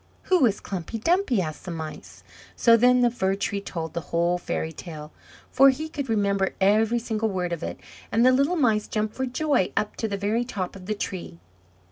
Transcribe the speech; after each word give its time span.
"Who 0.33 0.47
is 0.47 0.59
Klumpy 0.59 0.97
Dumpy?" 0.97 1.43
asked 1.43 1.63
the 1.65 1.69
Mice. 1.69 2.23
So 2.55 2.75
then 2.75 3.01
the 3.01 3.11
Fir 3.11 3.35
tree 3.35 3.61
told 3.61 3.93
the 3.93 4.01
whole 4.09 4.39
fairy 4.39 4.71
tale, 4.73 5.11
for 5.51 5.69
he 5.69 5.87
could 5.89 6.09
remember 6.09 6.55
every 6.59 6.97
single 6.97 7.29
word 7.29 7.53
of 7.53 7.61
it; 7.61 7.79
and 8.11 8.25
the 8.25 8.31
little 8.31 8.55
Mice 8.55 8.87
jumped 8.87 9.13
for 9.13 9.27
joy 9.27 9.71
up 9.77 9.95
to 9.97 10.07
the 10.07 10.17
very 10.17 10.43
top 10.43 10.75
of 10.75 10.87
the 10.87 10.95
Tree. 10.95 11.37